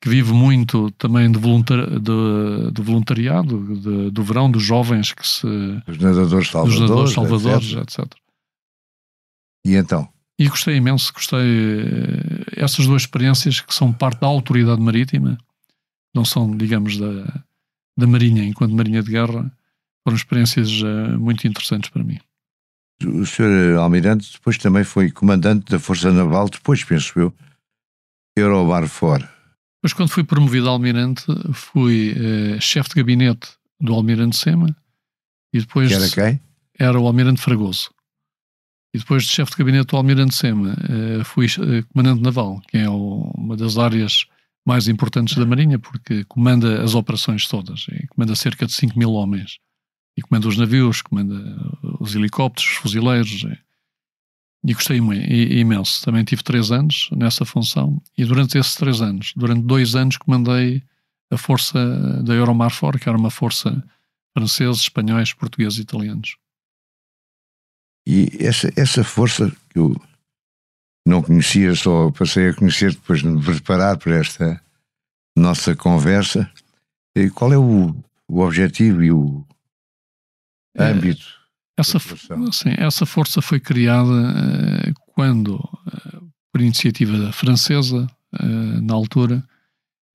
[0.00, 5.26] que vive muito também de, voluntari de, de voluntariado, de, do verão, dos jovens que
[5.26, 5.46] se.
[5.86, 6.74] Os nadadores salvadores.
[6.74, 7.98] Os nadadores salvadores, etc.
[7.98, 8.12] etc.
[9.66, 10.08] E então?
[10.38, 11.38] E gostei imenso, gostei.
[11.38, 15.36] Eh, essas duas experiências que são parte da autoridade marítima,
[16.14, 17.44] não são, digamos, da,
[17.94, 19.52] da Marinha, enquanto Marinha de Guerra,
[20.02, 22.18] foram experiências uh, muito interessantes para mim.
[23.04, 23.78] O Sr.
[23.78, 27.34] Almirante depois também foi comandante da Força Naval, depois, penso eu,
[28.36, 29.30] Eurobar fora.
[29.82, 33.48] Depois, quando fui promovido a Almirante, fui eh, chefe de gabinete
[33.80, 34.76] do Almirante Sema.
[35.52, 35.88] E depois.
[35.88, 36.40] Que era quem?
[36.78, 37.90] Era o Almirante Fragoso.
[38.94, 42.76] E depois de chefe de gabinete do Almirante Sema, eh, fui eh, comandante naval, que
[42.76, 44.26] é o, uma das áreas
[44.66, 47.86] mais importantes da Marinha, porque comanda as operações todas.
[47.90, 49.58] E comanda cerca de 5 mil homens
[50.20, 51.34] e comanda os navios, comanda
[51.98, 53.42] os helicópteros, os fuzileiros.
[53.42, 53.58] E,
[54.62, 56.04] e gostei imenso.
[56.04, 60.82] Também tive três anos nessa função e durante esses três anos, durante dois anos, comandei
[61.30, 63.82] a força da Euromar For, que era uma força
[64.36, 66.36] franceses, espanhóis, portugueses e italianos.
[68.06, 69.96] E essa, essa força que eu
[71.06, 74.60] não conhecia, só passei a conhecer depois de me preparar para esta
[75.36, 76.50] nossa conversa,
[77.34, 77.94] qual é o,
[78.28, 79.59] o objetivo e o, é,
[80.78, 81.26] âmbito.
[81.76, 88.06] Essa, sim, essa força foi criada uh, quando, uh, por iniciativa francesa,
[88.80, 89.42] na altura,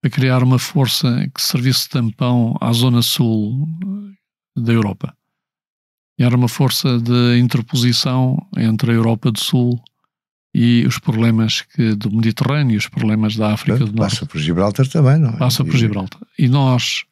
[0.02, 3.68] a criar uma força que servisse de tampão à zona sul
[4.56, 5.14] da Europa.
[6.18, 9.78] E era uma força de interposição entre a Europa do Sul
[10.54, 14.14] e os problemas que, do Mediterrâneo e os problemas da África do Norte.
[14.14, 15.36] Passa por Gibraltar também, não é?
[15.36, 16.22] Passa por Gibraltar.
[16.38, 17.04] E nós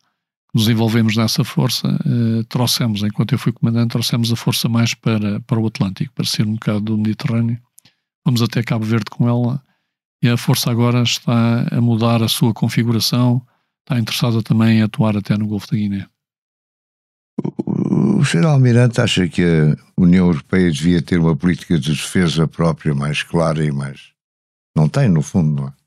[0.54, 5.40] nos envolvemos nessa força, eh, trouxemos, enquanto eu fui comandante, trouxemos a força mais para,
[5.40, 7.58] para o Atlântico, para ser um bocado do Mediterrâneo.
[8.24, 9.60] Vamos até Cabo Verde com ela
[10.22, 13.44] e a força agora está a mudar a sua configuração,
[13.80, 16.06] está interessada também em atuar até no Golfo da Guiné.
[17.66, 18.46] O Sr.
[18.46, 23.64] Almirante acha que a União Europeia devia ter uma política de defesa própria mais clara
[23.64, 24.12] e mais.
[24.74, 25.83] Não tem, no fundo, não é?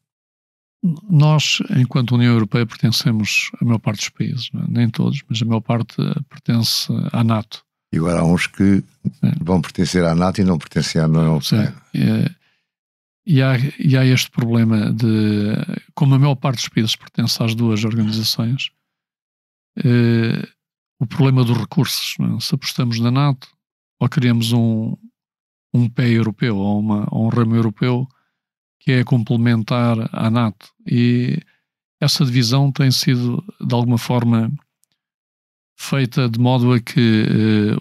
[1.09, 4.65] Nós, enquanto União Europeia, pertencemos à maior parte dos países, é?
[4.69, 5.95] nem todos, mas a maior parte
[6.29, 7.63] pertence à NATO.
[7.91, 8.83] E agora há uns que
[9.23, 9.31] é.
[9.41, 11.75] vão pertencer à NATO e não pertencem à União Europeia.
[11.95, 12.29] É,
[13.25, 15.53] e, há, e há este problema de,
[15.95, 18.69] como a maior parte dos países pertence às duas organizações,
[19.83, 20.47] eh,
[20.99, 22.15] o problema dos recursos.
[22.19, 22.39] É?
[22.39, 23.47] Se apostamos na NATO,
[23.99, 24.95] ou criamos um,
[25.73, 28.07] um pé europeu ou, uma, ou um ramo europeu
[28.88, 30.71] que é complementar à NATO.
[30.89, 31.41] E
[32.00, 34.50] essa divisão tem sido, de alguma forma,
[35.78, 37.76] feita de modo a que eh,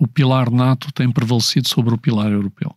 [0.00, 2.74] o pilar NATO tem prevalecido sobre o pilar europeu.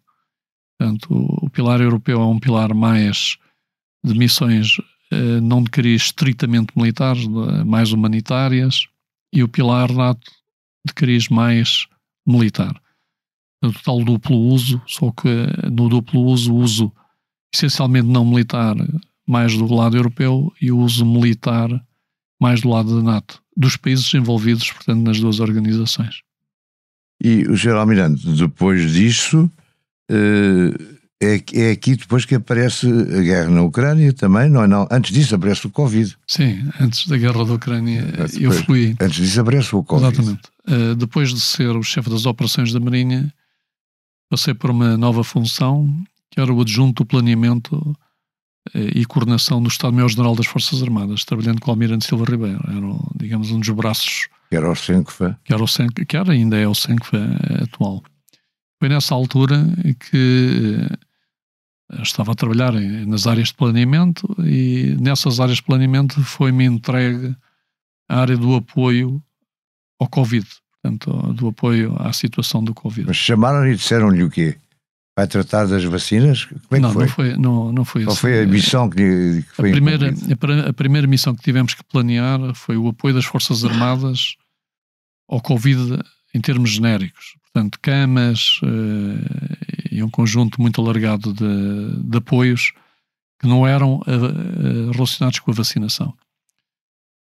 [0.77, 3.37] Portanto, o, o pilar europeu é um pilar mais
[4.03, 4.75] de missões
[5.09, 7.25] eh, não de cariz estritamente militares,
[7.65, 8.85] mais humanitárias,
[9.33, 10.29] e o pilar NATO
[10.85, 11.87] de cariz mais
[12.27, 12.77] militar.
[13.63, 15.29] O tal duplo uso, só que
[15.71, 16.91] no duplo uso, uso
[17.53, 18.75] essencialmente não militar
[19.27, 21.69] mais do lado europeu e o uso militar
[22.39, 26.21] mais do lado da NATO, dos países envolvidos, portanto, nas duas organizações.
[27.21, 27.75] E o Sr.
[27.75, 29.51] Almirante, depois disso,
[30.09, 34.67] uh é, é aqui depois que aparece a guerra na Ucrânia também, não é?
[34.67, 36.17] Não, antes disso aparece o Covid.
[36.25, 38.95] Sim, antes da guerra da Ucrânia depois, eu fui.
[38.99, 40.13] Antes disso aparece o Covid.
[40.13, 40.41] Exatamente.
[40.65, 43.33] Uh, depois de ser o chefe das operações da Marinha,
[44.29, 45.93] passei por uma nova função,
[46.31, 47.95] que era o adjunto do planeamento uh,
[48.73, 52.61] e coordenação do Estado-Maior-General das Forças Armadas, trabalhando com o Almirante Silva Ribeiro.
[52.67, 54.27] Era, digamos, um dos braços.
[54.49, 55.39] Que era o Senfa.
[55.43, 57.17] Que era, o Senfa, que era ainda é o Senfa
[57.61, 58.03] atual.
[58.79, 59.65] Foi nessa altura
[60.09, 60.87] que
[62.01, 67.35] estava a trabalhar nas áreas de planeamento e nessas áreas de planeamento foi-me entregue
[68.07, 69.21] a área do apoio
[69.99, 73.07] ao Covid, portanto, do apoio à situação do Covid.
[73.07, 74.57] Mas chamaram e disseram-lhe o quê?
[75.19, 76.45] Vai tratar das vacinas?
[76.45, 77.03] Como é não, que foi?
[77.03, 78.21] Não, foi, não, não foi Qual assim.
[78.21, 81.83] foi a missão que, que foi a primeira, a, a, primeira missão que tivemos que
[81.83, 84.37] planear foi o apoio das Forças Armadas
[85.27, 85.99] ao Covid
[86.33, 87.35] em termos genéricos.
[87.43, 92.71] Portanto, camas, uh, e um conjunto muito alargado de, de apoios
[93.41, 96.13] que não eram uh, relacionados com a vacinação.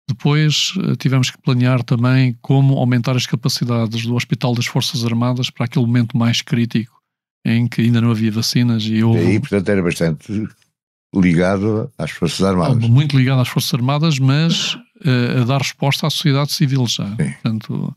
[0.06, 5.48] Depois uh, tivemos que planear também como aumentar as capacidades do Hospital das Forças Armadas
[5.48, 6.97] para aquele momento mais crítico
[7.44, 9.20] em que ainda não havia vacinas e houve...
[9.20, 10.48] E aí, portanto, era bastante
[11.14, 12.88] ligado às Forças Armadas.
[12.88, 17.08] Muito ligado às Forças Armadas, mas uh, a dar resposta à sociedade civil já.
[17.08, 17.16] Sim.
[17.16, 17.94] Portanto,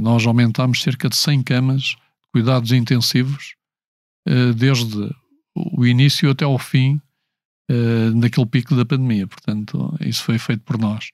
[0.00, 1.96] nós aumentámos cerca de 100 camas de
[2.32, 3.54] cuidados intensivos
[4.26, 5.14] eh, desde
[5.54, 7.00] o início até ao fim
[8.14, 9.26] naquele eh, pico da pandemia.
[9.26, 11.10] Portanto, isso foi feito por nós.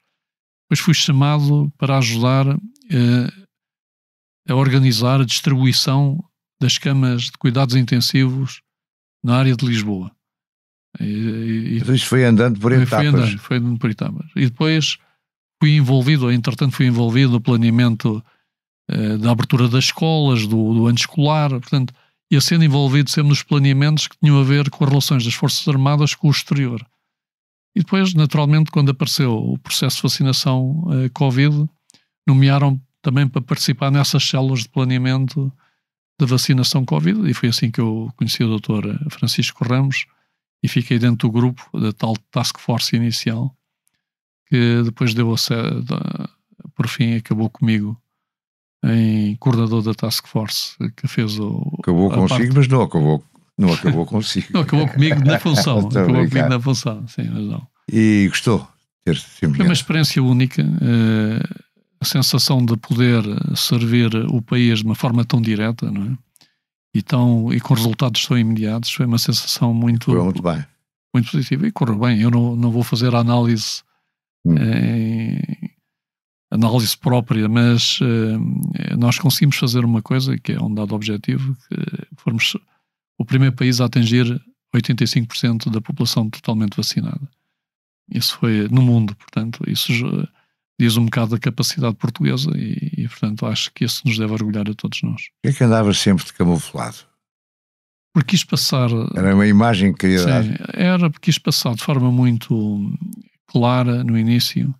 [0.64, 2.46] Depois fui chamado para ajudar
[4.48, 6.22] a organizar a distribuição
[6.62, 8.62] das camas de cuidados intensivos
[9.22, 10.10] na área de Lisboa.
[11.00, 12.88] E, e, isso foi andando por etapas.
[12.88, 14.30] Foi andando, foi andando por etapas.
[14.36, 14.98] E depois
[15.60, 18.22] fui envolvido, entretanto fui envolvido no planeamento
[19.20, 21.94] da abertura das escolas, do, do ano escolar, portanto,
[22.30, 25.34] e a sendo envolvido sempre nos planeamentos que tinham a ver com as relações das
[25.34, 26.84] Forças Armadas com o exterior.
[27.74, 31.66] E depois, naturalmente, quando apareceu o processo de vacinação eh, Covid,
[32.26, 35.52] nomearam também para participar nessas células de planeamento
[36.18, 39.10] da vacinação Covid, e foi assim que eu conheci o Dr.
[39.10, 40.06] Francisco Ramos
[40.62, 43.54] e fiquei dentro do grupo da tal task force inicial,
[44.46, 46.28] que depois deu a,
[46.74, 48.00] por fim acabou comigo
[48.84, 51.76] em coordenador da Task Force, que fez o.
[51.78, 52.56] Acabou consigo, parte...
[52.56, 53.24] mas não acabou,
[53.56, 54.48] não acabou consigo.
[54.50, 55.78] não, acabou comigo na função.
[55.88, 57.66] acabou comigo na função, sim, mas não.
[57.90, 58.66] E gostou?
[59.04, 60.62] Ter Foi uma experiência única.
[60.62, 61.62] Uh,
[62.02, 63.22] a sensação de poder
[63.56, 66.18] servir o país de uma forma tão direta, não é?
[66.94, 70.06] E, tão, e com resultados tão imediatos, foi uma sensação muito.
[70.06, 70.64] Foi muito bem.
[71.14, 72.20] Muito positiva e correu bem.
[72.20, 73.82] Eu não, não vou fazer análise
[74.44, 74.54] hum.
[74.56, 75.40] em,
[76.50, 82.06] análise própria, mas uh, nós conseguimos fazer uma coisa que é um dado objetivo, que
[82.16, 82.56] fomos
[83.16, 84.26] o primeiro país a atingir
[84.74, 87.30] 85% da população totalmente vacinada.
[88.12, 89.92] Isso foi no mundo, portanto, isso
[90.82, 94.68] diz um bocado da capacidade portuguesa e, e, portanto, acho que isso nos deve orgulhar
[94.68, 95.22] a todos nós.
[95.22, 96.96] Por que é que andava sempre de camuflado?
[98.12, 98.90] Porque quis passar.
[99.16, 100.44] Era uma imagem que queria sim, dar.
[100.74, 102.92] Era porque quis passar de forma muito
[103.46, 104.74] clara no início.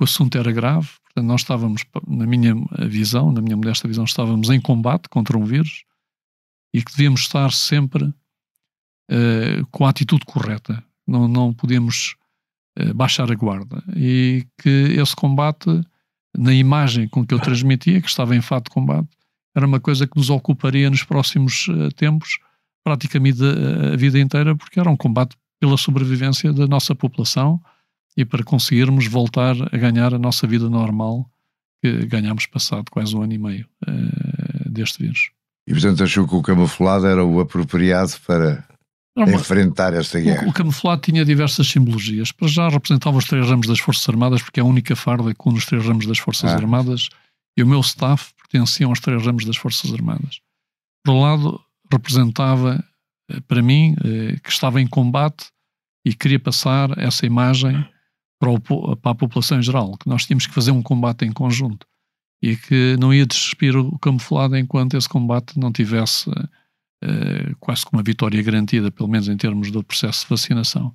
[0.00, 2.54] O assunto era grave, portanto, nós estávamos, na minha
[2.88, 5.84] visão, na minha modesta visão, estávamos em combate contra um vírus
[6.74, 10.84] e que devíamos estar sempre uh, com a atitude correta.
[11.06, 12.23] Não, não podíamos uh,
[12.94, 13.82] baixar a guarda.
[13.96, 15.68] E que esse combate,
[16.36, 19.08] na imagem com que eu transmitia, que estava em fato de combate,
[19.54, 22.38] era uma coisa que nos ocuparia nos próximos uh, tempos,
[22.82, 27.60] praticamente a, a vida inteira, porque era um combate pela sobrevivência da nossa população
[28.16, 31.28] e para conseguirmos voltar a ganhar a nossa vida normal
[31.80, 33.66] que ganhámos passado quase um ano e meio
[34.66, 35.30] deste vírus.
[35.66, 38.64] E portanto achou que o camuflado era o apropriado para
[39.16, 40.46] uma, enfrentar esta guerra?
[40.46, 42.32] O, o, camuflado tinha diversas simbologias.
[42.32, 45.50] Para já representava os três ramos das Forças Armadas, porque é a única farda com
[45.50, 46.56] os três ramos das Forças ah.
[46.56, 47.08] Armadas,
[47.56, 50.40] e o meu staff pertenciam aos três ramos das Forças Armadas.
[51.04, 51.60] Por um lado,
[51.92, 52.84] representava,
[53.30, 55.46] eh, para mim, eh, que estava em combate
[56.04, 57.86] e queria passar essa imagem
[58.40, 61.32] para, o, para a população em geral, que nós tínhamos que fazer um combate em
[61.32, 61.86] conjunto
[62.42, 66.30] e que não ia despir o camuflado enquanto esse combate não tivesse
[67.04, 70.94] uh, quase como uma vitória garantida, pelo menos em termos do processo de vacinação.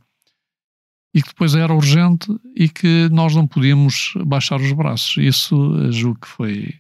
[1.14, 5.18] E que depois era urgente e que nós não podíamos baixar os braços.
[5.18, 6.76] Isso uh, julgo que foi,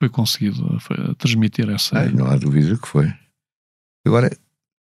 [0.00, 1.98] foi conseguido foi, transmitir essa.
[1.98, 3.12] Ai, não há dúvida que foi.
[4.06, 4.30] Agora,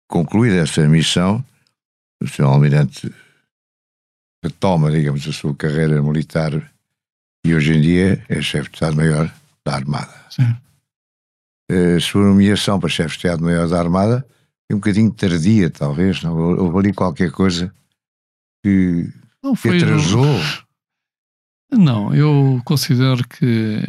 [0.07, 1.43] concluída essa missão,
[2.21, 2.43] o Sr.
[2.43, 3.11] Almirante
[4.43, 6.71] retoma, digamos, a sua carreira militar
[7.45, 9.33] e hoje em dia é chefe de Estado-Maior
[9.65, 10.13] da Armada.
[10.29, 10.55] Sim.
[11.69, 14.25] A sua nomeação para chefe de Estado-Maior da Armada
[14.69, 16.23] é um bocadinho tardia, talvez.
[16.23, 16.35] Não?
[16.35, 17.73] Houve ali qualquer coisa
[18.63, 19.09] que,
[19.43, 20.39] não, que atrasou.
[21.71, 23.83] Não, eu considero que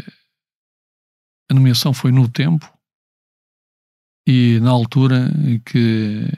[1.50, 2.68] a nomeação foi no tempo
[4.26, 6.28] e na altura em que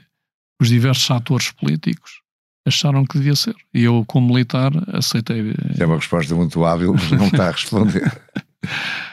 [0.60, 2.20] os diversos atores políticos
[2.66, 3.56] acharam que devia ser.
[3.74, 5.54] E eu, como militar, aceitei.
[5.78, 8.22] É uma resposta muito hábil, mas não está a responder.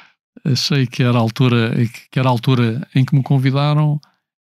[0.52, 1.74] Achei que era, a altura,
[2.12, 4.00] que era a altura em que me convidaram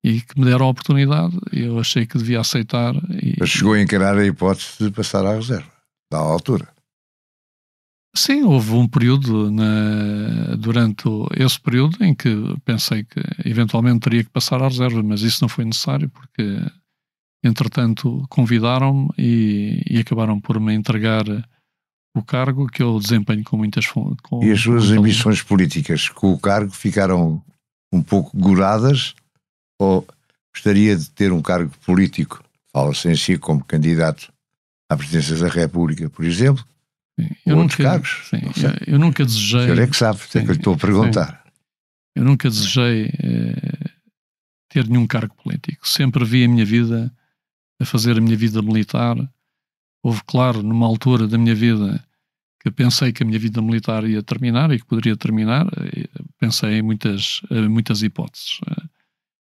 [0.05, 1.39] e que me deram a oportunidade.
[1.53, 2.95] Eu achei que devia aceitar.
[3.23, 3.37] E...
[3.39, 5.71] Mas chegou a encarar a hipótese de passar à reserva,
[6.11, 6.69] da altura.
[8.15, 12.31] Sim, houve um período na, durante esse período em que
[12.63, 16.59] pensei que eventualmente teria que passar à reserva, mas isso não foi necessário porque
[17.43, 21.25] entretanto convidaram-me e, e, acabaram por me entregar
[22.15, 26.39] o cargo que eu desempenho com muitas com, E as suas ambições políticas com o
[26.39, 27.43] cargo ficaram
[27.93, 29.15] um pouco goradas
[29.79, 30.07] ou
[30.55, 32.43] gostaria de ter um cargo político?
[32.73, 34.33] Fala-se em si como candidato
[34.89, 36.65] à presidência da República, por exemplo?
[37.47, 38.29] eu outros nunca, cargos?
[38.29, 39.61] Sim, eu, eu, nunca desejei.
[39.61, 41.27] O senhor é que sabe, sim, é que eu estou a perguntar.
[41.29, 41.53] Sim.
[42.15, 43.91] Eu nunca desejei eh,
[44.69, 45.89] ter nenhum cargo político.
[45.89, 47.13] Sempre vi a minha vida
[47.81, 49.17] a fazer a minha vida militar.
[50.03, 52.05] Houve, claro, numa altura da minha vida
[52.61, 55.67] que pensei que a minha vida militar ia terminar e que poderia terminar,
[56.39, 58.61] pensei em muitas, muitas hipóteses.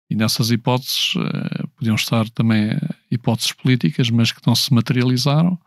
[0.08, 2.76] E nessas hipóteses eh, podiam estar também
[3.10, 5.58] hipóteses políticas, mas que não se materializaram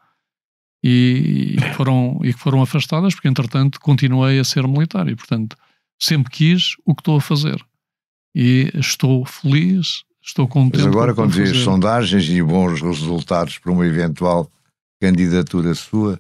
[0.84, 5.56] e, que foram, e que foram afastadas, porque entretanto continuei a ser militar e, portanto,
[6.00, 7.64] sempre quis o que estou a fazer.
[8.36, 10.78] E estou feliz Estou contente.
[10.78, 14.50] Mas agora, quando vês sondagens e bons resultados para uma eventual
[15.04, 16.18] candidatura sua,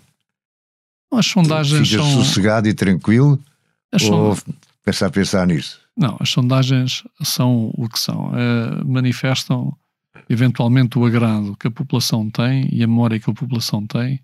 [1.17, 2.23] as sondagens fica são...
[2.23, 3.39] sossegado e tranquilo?
[3.91, 4.55] As ou sond...
[4.83, 5.79] pensar a pensar nisso?
[5.95, 8.31] Não, as sondagens são o que são.
[8.35, 9.73] É, manifestam
[10.29, 14.19] eventualmente o agrado que a população tem e a memória que a população tem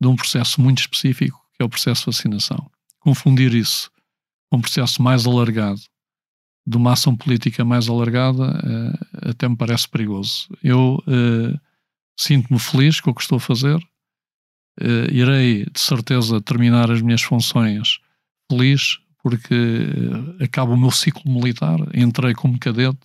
[0.00, 2.70] de um processo muito específico, que é o processo de vacinação.
[3.00, 3.90] Confundir isso
[4.50, 5.80] com um processo mais alargado
[6.66, 10.48] de uma ação política mais alargada uh, até me parece perigoso.
[10.62, 11.58] Eu uh,
[12.20, 17.22] sinto-me feliz com o que estou a fazer, uh, irei de certeza terminar as minhas
[17.22, 17.98] funções
[18.50, 19.54] feliz, porque
[20.42, 22.98] acabo o meu ciclo militar, entrei como cadete,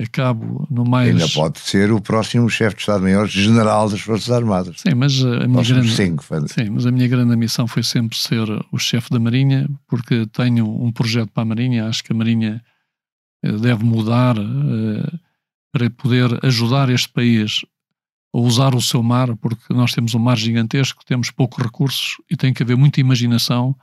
[0.00, 1.10] acabo no mais.
[1.10, 4.80] Ainda pode ser o próximo chefe de Estado-Maior General das Forças Armadas.
[4.80, 5.94] Sim, mas a minha grande.
[5.94, 10.26] Cinco, sim, mas a minha grande missão foi sempre ser o chefe da Marinha, porque
[10.26, 12.62] tenho um projeto para a Marinha, acho que a Marinha
[13.60, 15.20] deve mudar uh,
[15.72, 17.62] para poder ajudar este país
[18.40, 22.52] usar o seu mar, porque nós temos um mar gigantesco, temos poucos recursos e tem
[22.52, 23.76] que haver muita imaginação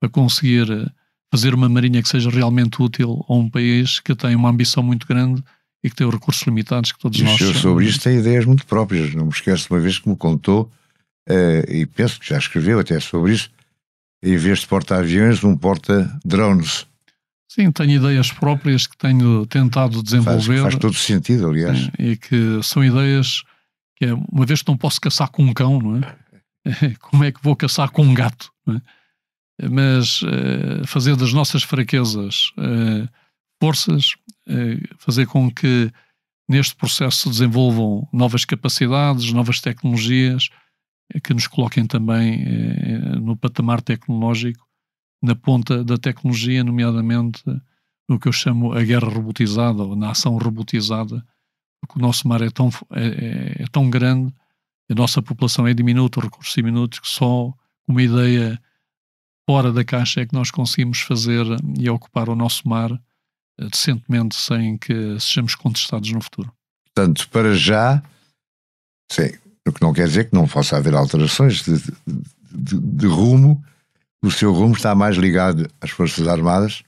[0.00, 0.86] para conseguir eh,
[1.32, 5.06] fazer uma marinha que seja realmente útil a um país que tem uma ambição muito
[5.06, 5.42] grande
[5.82, 7.40] e que tem recursos limitados que todos e nós.
[7.40, 9.14] Eu sobre isto tem ideias muito próprias.
[9.14, 10.70] Não me esqueço de uma vez que me contou,
[11.28, 13.50] uh, e penso que já escreveu até sobre isso,
[14.22, 16.86] em vez de porta-aviões, um porta-drones.
[17.48, 20.60] Sim, tenho ideias próprias que tenho tentado desenvolver.
[20.60, 21.88] Faz, faz todo sentido, aliás.
[21.98, 23.42] E que são ideias
[23.98, 26.18] que, é, uma vez que não posso caçar com um cão, não é?
[27.00, 28.52] Como é que vou caçar com um gato?
[28.68, 29.68] É?
[29.68, 33.08] Mas uh, fazer das nossas fraquezas uh,
[33.60, 34.12] forças,
[34.48, 35.90] uh, fazer com que
[36.48, 40.48] neste processo se desenvolvam novas capacidades, novas tecnologias
[41.24, 42.44] que nos coloquem também
[43.20, 44.66] no patamar tecnológico
[45.22, 47.42] na ponta da tecnologia, nomeadamente
[48.08, 51.24] no que eu chamo a guerra robotizada ou na ação robotizada,
[51.80, 54.32] porque o nosso mar é tão, é, é, é tão grande,
[54.90, 57.52] a nossa população é diminuta, os recursos diminutos, que só
[57.86, 58.60] uma ideia
[59.48, 61.44] fora da caixa é que nós conseguimos fazer
[61.78, 66.52] e ocupar o nosso mar eh, decentemente sem que sejamos contestados no futuro.
[66.94, 68.02] Portanto, para já,
[69.10, 69.30] sim,
[69.66, 71.78] o que não quer dizer que não possa haver alterações de,
[72.52, 73.62] de, de rumo,
[74.22, 76.82] o seu rumo está mais ligado às Forças Armadas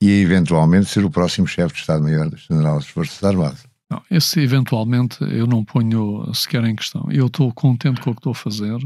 [0.00, 3.69] e a eventualmente ser o próximo chefe de Estado-Maior-General das Forças Armadas.
[3.90, 7.10] Não, esse eventualmente eu não ponho sequer em questão.
[7.10, 8.78] Eu estou contente com o que estou a fazer.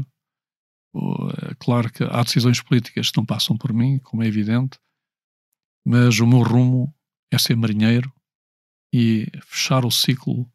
[1.49, 4.79] É claro que há decisões políticas que não passam por mim, como é evidente,
[5.85, 6.93] mas o meu rumo
[7.31, 8.11] é ser marinheiro
[8.93, 10.49] e fechar o ciclo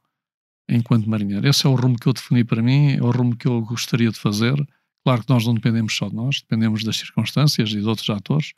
[0.69, 1.47] enquanto marinheiro.
[1.47, 4.11] Esse é o rumo que eu defini para mim, é o rumo que eu gostaria
[4.11, 4.57] de fazer
[5.05, 8.53] Claro que nós não dependemos só de nós, dependemos das circunstâncias e de outros atores,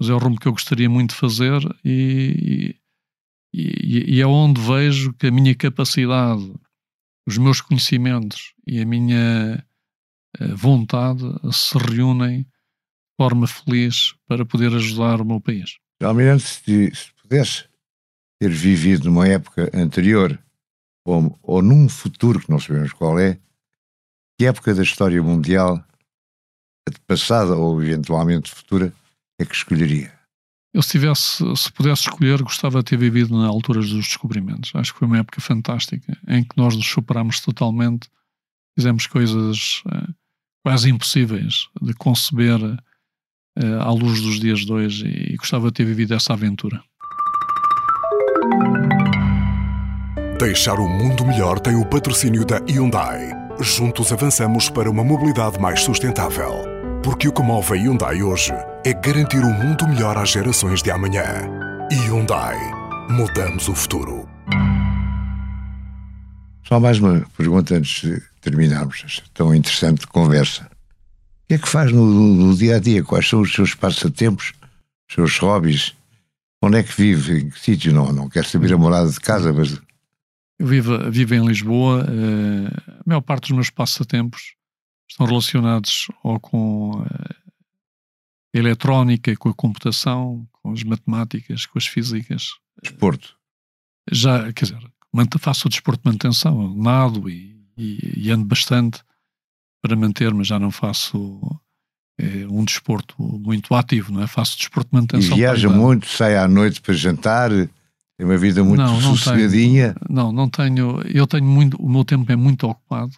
[0.00, 2.76] mas é o rumo que eu gostaria muito de fazer e,
[3.52, 6.52] e, e é onde vejo que a minha capacidade,
[7.26, 9.64] os meus conhecimentos e a minha
[10.38, 11.22] eh, vontade
[11.52, 12.48] se reúnem de
[13.16, 15.78] forma feliz para poder ajudar o meu país.
[16.02, 17.64] Almirante, se, se pudesse
[18.38, 20.38] ter vivido numa época anterior
[21.04, 23.38] ou, ou num futuro que não sabemos qual é,
[24.38, 25.82] que época da história mundial,
[27.06, 28.92] passada ou eventualmente futura,
[29.38, 30.15] é que escolheria?
[30.76, 34.72] Eu, se tivesse, se pudesse escolher, gostava de ter vivido na altura dos descobrimentos.
[34.74, 38.10] Acho que foi uma época fantástica em que nós nos superámos totalmente,
[38.74, 40.14] fizemos coisas uh,
[40.62, 45.86] quase impossíveis de conceber uh, à luz dos dias de hoje e, gostava de ter
[45.86, 46.84] vivido essa aventura.
[50.38, 53.30] Deixar o mundo melhor tem o patrocínio da Hyundai.
[53.62, 56.52] Juntos avançamos para uma mobilidade mais sustentável.
[57.02, 58.52] Porque o que move a Hyundai hoje
[58.86, 61.24] é garantir um mundo melhor às gerações de amanhã.
[61.90, 62.56] Hyundai.
[63.10, 64.28] Mudamos o futuro.
[66.62, 70.70] Só mais uma pergunta antes de terminarmos esta tão interessante conversa.
[70.70, 73.02] O que é que faz no, no dia a dia?
[73.02, 74.52] Quais são os seus passatempos,
[75.08, 75.92] os seus hobbies?
[76.62, 77.40] Onde é que vive?
[77.40, 77.92] Em que sítio?
[77.92, 79.82] Não, não quero saber a morada de casa, mas
[80.60, 82.04] eu vivo, vivo em Lisboa.
[82.04, 84.54] Uh, a maior parte dos meus passatempos
[85.10, 87.45] estão relacionados ou com uh, a
[88.56, 92.50] eletrónica, com a computação, com as matemáticas, com as físicas.
[92.82, 93.36] Desporto.
[94.10, 94.92] Já, quer dizer,
[95.38, 99.02] faço o desporto de manutenção, nado e, e, e ando bastante
[99.82, 101.40] para manter-me, já não faço
[102.18, 104.26] é, um desporto muito ativo, não é?
[104.26, 105.36] Faço desporto de manutenção.
[105.36, 107.50] E viaja muito, sai à noite para jantar.
[107.50, 109.94] Tem uma vida muito não, não sossegadinha.
[109.94, 111.02] Tenho, não, não tenho.
[111.02, 111.76] Eu tenho muito.
[111.76, 113.12] O meu tempo é muito ocupado.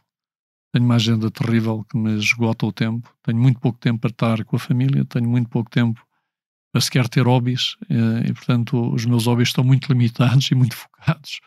[0.72, 3.08] Tenho uma agenda terrível que me esgota o tempo.
[3.22, 5.04] Tenho muito pouco tempo para estar com a família.
[5.04, 6.00] Tenho muito pouco tempo
[6.72, 7.76] para sequer ter hobbies.
[7.88, 11.40] Eh, e, portanto, os meus hobbies estão muito limitados e muito focados.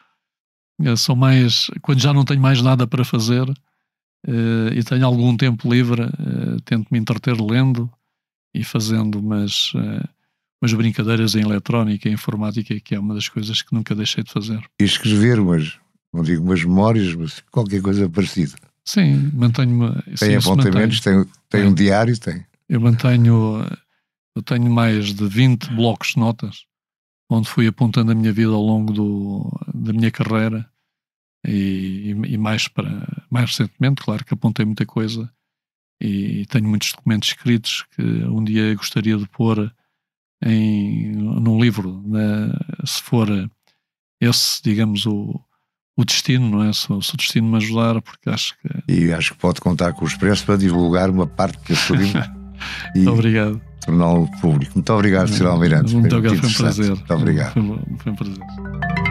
[0.82, 1.70] Eh, são mais.
[1.82, 3.48] Quando já não tenho mais nada para fazer
[4.28, 6.02] eh, e tenho algum tempo livre,
[6.66, 7.92] tento me entreter lendo
[8.54, 9.72] e fazendo umas
[10.62, 14.32] umas brincadeiras em eletrónica e informática, que é uma das coisas que nunca deixei de
[14.32, 14.62] fazer.
[14.80, 15.80] E escrever umas,
[16.14, 18.56] não digo umas memórias, mas qualquer coisa parecida.
[18.86, 20.02] Sim, mantenho-me.
[20.18, 22.46] Tem apontamentos, tem, tem um diário, tem.
[22.68, 23.66] Eu mantenho,
[24.36, 26.66] eu tenho mais de 20 blocos de notas,
[27.30, 30.70] onde fui apontando a minha vida ao longo do, da minha carreira
[31.46, 35.32] e, e, mais, para, mais recentemente, claro que apontei muita coisa
[36.02, 39.74] e tenho muitos documentos escritos que um dia gostaria de pôr
[40.44, 42.52] em, num livro, né?
[42.86, 43.28] se for
[44.20, 45.40] esse, digamos, o,
[45.98, 46.74] o destino, não é?
[46.74, 48.92] Se, o destino me ajudar, porque acho que.
[48.92, 52.24] E acho que pode contar com o Expresso para divulgar uma parte desse livro.
[52.96, 53.62] Muito obrigado.
[53.86, 54.74] Torná-lo público.
[54.76, 55.48] Muito obrigado, Sr.
[55.48, 55.96] Almirante.
[55.96, 56.90] Muito obrigado, foi um prazer.
[56.90, 57.54] Muito obrigado.
[57.54, 59.11] Foi um prazer.